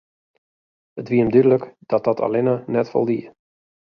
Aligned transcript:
It 1.01 1.09
wie 1.11 1.19
him 1.21 1.29
dúdlik 1.35 1.63
dat 1.91 2.05
dat 2.09 2.23
allinne 2.27 2.55
net 2.75 2.91
foldie. 2.93 3.27